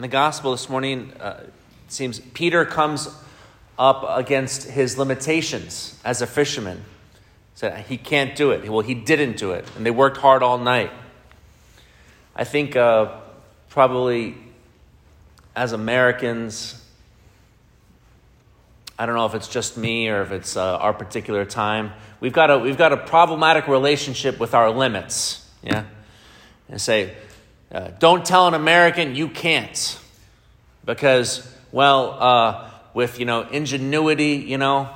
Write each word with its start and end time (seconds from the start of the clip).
In 0.00 0.02
the 0.02 0.08
gospel 0.08 0.52
this 0.52 0.70
morning, 0.70 1.12
uh, 1.20 1.40
it 1.44 1.52
seems 1.88 2.20
Peter 2.20 2.64
comes 2.64 3.06
up 3.78 4.02
against 4.08 4.66
his 4.66 4.96
limitations 4.96 6.00
as 6.06 6.22
a 6.22 6.26
fisherman. 6.26 6.82
Said 7.54 7.84
he 7.84 7.98
can't 7.98 8.34
do 8.34 8.52
it. 8.52 8.66
Well, 8.66 8.80
he 8.80 8.94
didn't 8.94 9.36
do 9.36 9.50
it, 9.52 9.66
and 9.76 9.84
they 9.84 9.90
worked 9.90 10.16
hard 10.16 10.42
all 10.42 10.56
night. 10.56 10.90
I 12.34 12.44
think 12.44 12.76
uh, 12.76 13.14
probably 13.68 14.36
as 15.54 15.72
Americans, 15.72 16.82
I 18.98 19.04
don't 19.04 19.16
know 19.16 19.26
if 19.26 19.34
it's 19.34 19.48
just 19.48 19.76
me 19.76 20.08
or 20.08 20.22
if 20.22 20.32
it's 20.32 20.56
uh, 20.56 20.78
our 20.78 20.94
particular 20.94 21.44
time. 21.44 21.92
We've 22.20 22.32
got 22.32 22.50
a 22.50 22.58
we've 22.58 22.78
got 22.78 22.94
a 22.94 22.96
problematic 22.96 23.68
relationship 23.68 24.40
with 24.40 24.54
our 24.54 24.70
limits. 24.70 25.46
Yeah, 25.62 25.84
and 26.70 26.80
say, 26.80 27.14
uh, 27.72 27.88
don't 27.98 28.24
tell 28.24 28.48
an 28.48 28.54
American 28.54 29.14
you 29.14 29.28
can't, 29.28 29.98
because 30.84 31.46
well, 31.72 32.16
uh, 32.18 32.70
with 32.94 33.18
you 33.18 33.24
know 33.24 33.42
ingenuity, 33.42 34.34
you 34.36 34.58
know, 34.58 34.88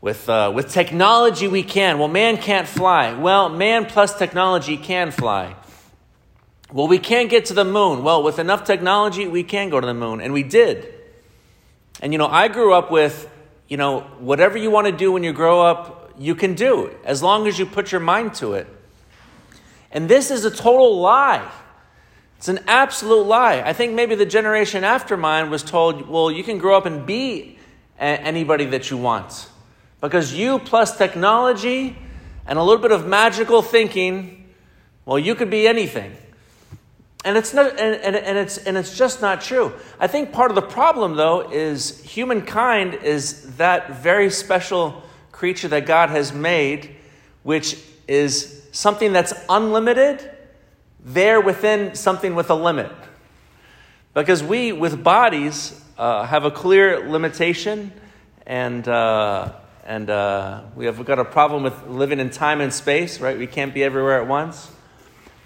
with 0.00 0.28
uh, 0.28 0.50
with 0.54 0.70
technology 0.70 1.46
we 1.46 1.62
can. 1.62 1.98
Well, 1.98 2.08
man 2.08 2.38
can't 2.38 2.66
fly. 2.66 3.14
Well, 3.14 3.48
man 3.48 3.86
plus 3.86 4.18
technology 4.18 4.76
can 4.76 5.10
fly. 5.10 5.54
Well, 6.72 6.88
we 6.88 6.98
can't 6.98 7.28
get 7.28 7.46
to 7.46 7.54
the 7.54 7.64
moon. 7.64 8.04
Well, 8.04 8.22
with 8.22 8.38
enough 8.38 8.64
technology, 8.64 9.26
we 9.26 9.42
can 9.42 9.70
go 9.70 9.80
to 9.80 9.86
the 9.86 9.94
moon, 9.94 10.20
and 10.20 10.32
we 10.32 10.42
did. 10.42 10.92
And 12.00 12.12
you 12.12 12.18
know, 12.18 12.28
I 12.28 12.48
grew 12.48 12.72
up 12.72 12.90
with, 12.90 13.28
you 13.68 13.76
know, 13.76 14.00
whatever 14.18 14.56
you 14.56 14.70
want 14.70 14.86
to 14.86 14.92
do 14.92 15.12
when 15.12 15.22
you 15.22 15.32
grow 15.32 15.60
up, 15.60 16.14
you 16.18 16.34
can 16.34 16.54
do, 16.54 16.94
as 17.04 17.22
long 17.22 17.46
as 17.46 17.58
you 17.58 17.66
put 17.66 17.92
your 17.92 18.00
mind 18.00 18.34
to 18.34 18.54
it. 18.54 18.66
And 19.90 20.08
this 20.08 20.30
is 20.30 20.44
a 20.44 20.50
total 20.50 21.00
lie. 21.00 21.50
It's 22.38 22.48
an 22.48 22.60
absolute 22.66 23.24
lie. 23.24 23.60
I 23.60 23.72
think 23.72 23.92
maybe 23.92 24.14
the 24.14 24.26
generation 24.26 24.82
after 24.84 25.16
mine 25.16 25.50
was 25.50 25.62
told, 25.62 26.08
well, 26.08 26.30
you 26.30 26.42
can 26.42 26.58
grow 26.58 26.76
up 26.76 26.86
and 26.86 27.04
be 27.04 27.58
anybody 27.98 28.64
that 28.66 28.90
you 28.90 28.96
want. 28.96 29.48
Because 30.00 30.32
you 30.32 30.58
plus 30.58 30.96
technology 30.96 31.96
and 32.46 32.58
a 32.58 32.62
little 32.62 32.80
bit 32.80 32.92
of 32.92 33.06
magical 33.06 33.60
thinking, 33.60 34.48
well, 35.04 35.18
you 35.18 35.34
could 35.34 35.50
be 35.50 35.68
anything. 35.68 36.16
And 37.22 37.36
it's, 37.36 37.52
not, 37.52 37.78
and, 37.78 37.96
and, 37.96 38.16
and, 38.16 38.38
it's, 38.38 38.56
and 38.56 38.78
it's 38.78 38.96
just 38.96 39.20
not 39.20 39.42
true. 39.42 39.74
I 39.98 40.06
think 40.06 40.32
part 40.32 40.50
of 40.50 40.54
the 40.54 40.62
problem, 40.62 41.16
though, 41.16 41.50
is 41.50 42.02
humankind 42.02 42.94
is 42.94 43.56
that 43.56 44.00
very 44.00 44.30
special 44.30 45.02
creature 45.30 45.68
that 45.68 45.84
God 45.84 46.08
has 46.08 46.32
made, 46.32 46.96
which 47.42 47.76
is 48.10 48.60
something 48.72 49.12
that's 49.12 49.32
unlimited, 49.48 50.28
there 50.98 51.40
within 51.40 51.94
something 51.94 52.34
with 52.34 52.50
a 52.50 52.54
limit. 52.56 52.90
Because 54.14 54.42
we, 54.42 54.72
with 54.72 55.04
bodies, 55.04 55.80
uh, 55.96 56.24
have 56.24 56.44
a 56.44 56.50
clear 56.50 57.08
limitation, 57.08 57.92
and, 58.44 58.86
uh, 58.88 59.52
and 59.86 60.10
uh, 60.10 60.62
we 60.74 60.86
have 60.86 61.04
got 61.04 61.20
a 61.20 61.24
problem 61.24 61.62
with 61.62 61.86
living 61.86 62.18
in 62.18 62.30
time 62.30 62.60
and 62.60 62.74
space, 62.74 63.20
right? 63.20 63.38
We 63.38 63.46
can't 63.46 63.72
be 63.72 63.84
everywhere 63.84 64.20
at 64.20 64.26
once. 64.26 64.68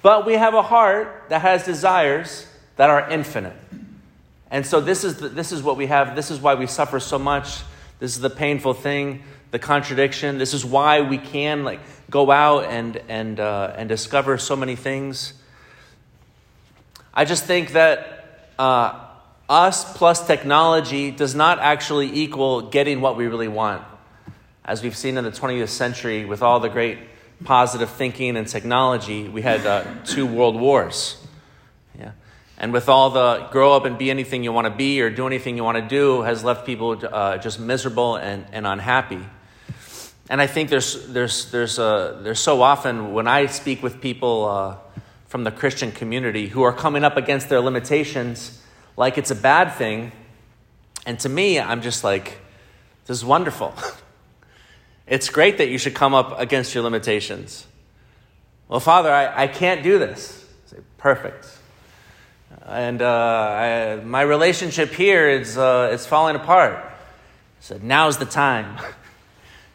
But 0.01 0.25
we 0.25 0.33
have 0.33 0.55
a 0.55 0.63
heart 0.63 1.25
that 1.29 1.43
has 1.43 1.67
desires 1.67 2.47
that 2.77 2.89
are 2.89 3.11
infinite. 3.11 3.57
And 4.51 4.65
so 4.65 4.81
this 4.81 5.05
is, 5.05 5.19
the, 5.19 5.29
this 5.29 5.53
is 5.53 5.63
what 5.63 5.77
we 5.77 5.85
have. 5.89 6.17
This 6.17 6.31
is 6.31 6.41
why 6.41 6.55
we 6.55 6.67
suffer 6.67 6.99
so 6.99 7.19
much. 7.19 7.61
This 7.99 8.17
is 8.17 8.23
the 8.23 8.31
painful 8.31 8.73
thing, 8.73 9.23
the 9.55 9.59
contradiction. 9.61 10.37
This 10.37 10.53
is 10.53 10.65
why 10.65 11.03
we 11.03 11.17
can 11.17 11.63
like 11.63 11.79
go 12.11 12.33
out 12.33 12.65
and, 12.65 13.01
and, 13.09 13.39
uh, 13.39 13.73
and 13.77 13.89
discover 13.89 14.37
so 14.37 14.57
many 14.57 14.75
things. 14.75 15.33
I 17.15 17.25
just 17.25 17.45
think 17.45 17.71
that 17.75 18.51
uh, 18.59 18.99
us 19.49 19.97
plus 19.97 20.27
technology 20.27 21.13
does 21.13 21.37
not 21.37 21.61
actually 21.61 22.13
equal 22.13 22.63
getting 22.63 23.01
what 23.01 23.17
we 23.17 23.29
really 23.29 23.47
want. 23.47 23.85
As 24.65 24.83
we've 24.83 24.97
seen 24.97 25.17
in 25.19 25.23
the 25.23 25.31
20th 25.31 25.69
century 25.69 26.25
with 26.25 26.43
all 26.43 26.59
the 26.59 26.69
great 26.69 26.99
positive 27.45 27.91
thinking 27.91 28.37
and 28.37 28.49
technology, 28.49 29.29
we 29.29 29.43
had 29.43 29.65
uh, 29.65 29.85
two 30.05 30.27
world 30.27 30.59
wars. 30.59 31.17
Yeah. 31.97 32.11
And 32.59 32.73
with 32.73 32.89
all 32.89 33.11
the 33.11 33.47
grow 33.53 33.77
up 33.77 33.85
and 33.85 33.99
be 33.99 34.11
anything 34.11 34.43
you 34.43 34.53
want 34.53 34.65
to 34.65 34.75
be 34.75 35.01
or 35.01 35.11
do 35.11 35.29
anything 35.29 35.57
you 35.57 35.63
want 35.63 35.79
to 35.79 35.87
do 35.87 36.23
has 36.23 36.43
left 36.43 36.67
people 36.67 37.01
uh, 37.09 37.39
just 37.39 37.61
miserable 37.61 38.17
and, 38.17 38.47
and 38.51 38.67
unhappy. 38.67 39.21
And 40.31 40.41
I 40.41 40.47
think 40.47 40.71
there's, 40.71 41.07
there's, 41.09 41.51
there's, 41.51 41.79
uh, 41.79 42.21
there's 42.23 42.41
so 42.41 42.63
often 42.63 43.13
when 43.13 43.29
I 43.29 43.47
speak 43.47 43.83
with 43.83 44.01
people 44.01 44.47
uh, 44.47 44.77
from 45.27 45.45
the 45.45 45.51
Christian 45.51 45.93
community 45.93 46.49
who 46.49 46.63
are 46.63 46.73
coming 46.73 47.05
up 47.05 47.17
against 47.17 47.49
their 47.49 47.61
limitations 47.61 48.63
like 48.97 49.19
it's 49.19 49.31
a 49.31 49.35
bad 49.35 49.75
thing. 49.75 50.13
And 51.05 51.19
to 51.21 51.29
me, 51.29 51.61
I'm 51.61 51.83
just 51.83 52.05
like, 52.05 52.39
this 53.07 53.19
is 53.19 53.25
wonderful. 53.25 53.75
It's 55.07 55.29
great 55.29 55.59
that 55.59 55.69
you 55.69 55.77
should 55.77 55.95
come 55.95 56.15
up 56.15 56.41
against 56.41 56.75
your 56.75 56.83
limitations. 56.83 57.67
Well, 58.69 58.81
Father, 58.81 59.13
I, 59.13 59.45
I 59.45 59.47
can't 59.49 59.83
do 59.83 59.99
this. 59.99 60.47
I 60.67 60.71
say, 60.71 60.83
Perfect. 60.97 61.47
And 62.65 63.03
uh, 63.03 63.07
I, 63.07 63.97
my 64.03 64.23
relationship 64.23 64.95
here 64.95 65.29
is 65.29 65.59
uh, 65.59 65.91
it's 65.93 66.07
falling 66.07 66.37
apart. 66.37 66.77
I 66.77 66.93
said, 67.61 67.85
Now's 67.85 68.17
the 68.17 68.25
time. 68.25 68.79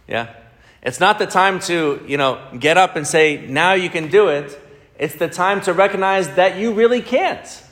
yeah? 0.09 0.33
It's 0.81 0.99
not 0.99 1.19
the 1.19 1.27
time 1.27 1.59
to, 1.61 2.03
you 2.07 2.17
know, 2.17 2.41
get 2.57 2.77
up 2.77 2.95
and 2.95 3.05
say, 3.05 3.45
Now 3.47 3.73
you 3.73 3.89
can 3.89 4.09
do 4.09 4.29
it. 4.29 4.59
It's 4.97 5.15
the 5.15 5.29
time 5.29 5.61
to 5.61 5.73
recognize 5.73 6.29
that 6.35 6.57
you 6.57 6.73
really 6.73 7.01
can't. 7.01 7.63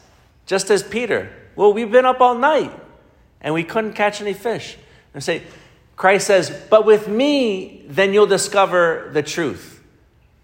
Just 0.46 0.70
as 0.70 0.84
Peter. 0.84 1.32
Well, 1.56 1.74
we've 1.74 1.92
been 1.92 2.06
up 2.06 2.22
all 2.22 2.36
night 2.36 2.72
and 3.42 3.54
we 3.54 3.64
couldn't 3.64 3.94
catch 3.94 4.22
any 4.22 4.34
fish. 4.34 4.78
And 5.14 5.24
say, 5.24 5.44
Christ 5.96 6.28
says, 6.28 6.50
But 6.70 6.86
with 6.86 7.08
me, 7.08 7.84
then 7.88 8.14
you'll 8.14 8.28
discover 8.28 9.10
the 9.14 9.24
truth. 9.24 9.84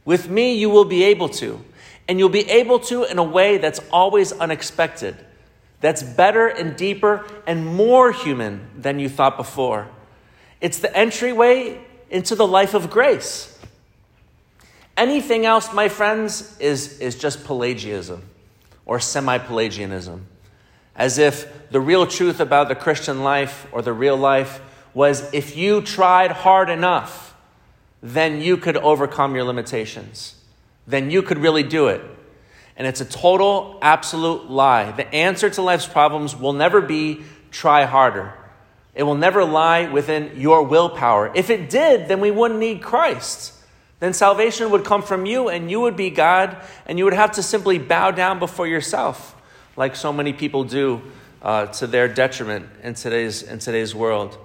With 0.03 0.29
me, 0.29 0.55
you 0.55 0.69
will 0.69 0.85
be 0.85 1.03
able 1.05 1.29
to. 1.29 1.63
And 2.07 2.19
you'll 2.19 2.29
be 2.29 2.49
able 2.49 2.79
to 2.79 3.03
in 3.05 3.17
a 3.17 3.23
way 3.23 3.57
that's 3.57 3.79
always 3.91 4.33
unexpected, 4.33 5.15
that's 5.79 6.03
better 6.03 6.47
and 6.47 6.75
deeper 6.75 7.25
and 7.47 7.65
more 7.65 8.11
human 8.11 8.67
than 8.77 8.99
you 8.99 9.07
thought 9.07 9.37
before. 9.37 9.87
It's 10.63 10.79
the 10.79 10.95
entryway 10.95 11.77
into 12.09 12.35
the 12.35 12.47
life 12.47 12.73
of 12.73 12.89
grace. 12.89 13.49
Anything 14.95 15.45
else, 15.45 15.73
my 15.73 15.89
friends, 15.89 16.57
is, 16.57 16.99
is 16.99 17.15
just 17.15 17.43
Pelagianism 17.43 18.23
or 18.85 19.01
semi 19.01 19.39
Pelagianism. 19.39 20.25
As 20.95 21.17
if 21.17 21.69
the 21.69 21.81
real 21.81 22.07
truth 22.07 22.39
about 22.39 22.69
the 22.69 22.75
Christian 22.75 23.23
life 23.23 23.67
or 23.73 23.81
the 23.81 23.91
real 23.91 24.15
life 24.15 24.61
was 24.93 25.33
if 25.33 25.57
you 25.57 25.81
tried 25.81 26.31
hard 26.31 26.69
enough, 26.69 27.35
then 28.01 28.39
you 28.39 28.55
could 28.55 28.77
overcome 28.77 29.35
your 29.35 29.43
limitations. 29.43 30.35
Then 30.87 31.11
you 31.11 31.23
could 31.23 31.39
really 31.39 31.63
do 31.63 31.87
it. 31.87 31.99
And 32.77 32.87
it's 32.87 33.01
a 33.01 33.05
total, 33.05 33.79
absolute 33.81 34.49
lie. 34.49 34.91
The 34.91 35.13
answer 35.13 35.49
to 35.49 35.61
life's 35.61 35.87
problems 35.87 36.37
will 36.37 36.53
never 36.53 36.79
be 36.79 37.23
try 37.51 37.83
harder. 37.83 38.33
It 38.95 39.03
will 39.03 39.15
never 39.15 39.43
lie 39.43 39.89
within 39.89 40.39
your 40.39 40.63
willpower. 40.63 41.31
If 41.33 41.49
it 41.49 41.69
did, 41.69 42.07
then 42.07 42.19
we 42.19 42.31
wouldn't 42.31 42.59
need 42.59 42.81
Christ. 42.81 43.53
Then 43.99 44.13
salvation 44.13 44.69
would 44.71 44.83
come 44.83 45.01
from 45.01 45.25
you 45.25 45.49
and 45.49 45.71
you 45.71 45.79
would 45.81 45.95
be 45.95 46.09
God 46.09 46.57
and 46.85 46.97
you 46.97 47.05
would 47.05 47.13
have 47.13 47.31
to 47.33 47.43
simply 47.43 47.79
bow 47.79 48.11
down 48.11 48.37
before 48.37 48.67
yourself, 48.67 49.35
like 49.75 49.95
so 49.95 50.13
many 50.13 50.33
people 50.33 50.63
do 50.63 51.01
uh, 51.41 51.67
to 51.67 51.87
their 51.87 52.07
detriment 52.07 52.67
in 52.83 52.93
today's, 52.93 53.43
in 53.43 53.59
today's 53.59 53.95
world. 53.95 54.37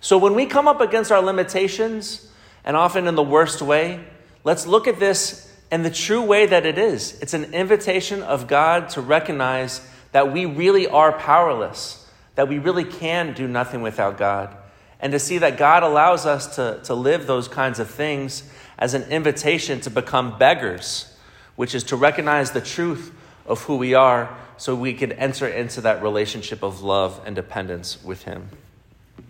So 0.00 0.18
when 0.18 0.34
we 0.34 0.46
come 0.46 0.66
up 0.66 0.80
against 0.80 1.12
our 1.12 1.22
limitations, 1.22 2.30
and 2.64 2.76
often 2.76 3.06
in 3.06 3.14
the 3.14 3.22
worst 3.22 3.60
way, 3.62 4.00
let's 4.42 4.66
look 4.66 4.88
at 4.88 4.98
this 4.98 5.52
in 5.70 5.82
the 5.82 5.90
true 5.90 6.22
way 6.22 6.46
that 6.46 6.64
it 6.64 6.78
is. 6.78 7.20
It's 7.20 7.34
an 7.34 7.52
invitation 7.54 8.22
of 8.22 8.46
God 8.48 8.88
to 8.90 9.00
recognize 9.00 9.86
that 10.12 10.32
we 10.32 10.46
really 10.46 10.86
are 10.86 11.12
powerless, 11.12 12.03
that 12.34 12.48
we 12.48 12.58
really 12.58 12.84
can 12.84 13.32
do 13.32 13.46
nothing 13.46 13.82
without 13.82 14.18
God, 14.18 14.56
and 15.00 15.12
to 15.12 15.18
see 15.18 15.38
that 15.38 15.56
God 15.56 15.82
allows 15.82 16.26
us 16.26 16.56
to, 16.56 16.80
to 16.84 16.94
live 16.94 17.26
those 17.26 17.48
kinds 17.48 17.78
of 17.78 17.90
things 17.90 18.44
as 18.78 18.94
an 18.94 19.02
invitation 19.04 19.80
to 19.80 19.90
become 19.90 20.38
beggars, 20.38 21.16
which 21.56 21.74
is 21.74 21.84
to 21.84 21.96
recognize 21.96 22.50
the 22.50 22.60
truth 22.60 23.12
of 23.46 23.62
who 23.62 23.76
we 23.76 23.94
are 23.94 24.36
so 24.56 24.74
we 24.74 24.94
can 24.94 25.12
enter 25.12 25.46
into 25.46 25.80
that 25.80 26.02
relationship 26.02 26.62
of 26.62 26.82
love 26.82 27.20
and 27.26 27.36
dependence 27.36 28.02
with 28.02 28.22
Him. 28.22 28.48